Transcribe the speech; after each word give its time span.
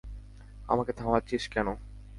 আমাকে 0.69 0.91
থামাচ্ছিস 0.93 1.43
কেন? 1.47 1.67